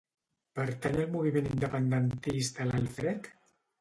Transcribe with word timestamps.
Pertany 0.59 0.95
al 1.03 1.11
moviment 1.15 1.49
independentista 1.51 2.67
l'Alfred? 2.71 3.31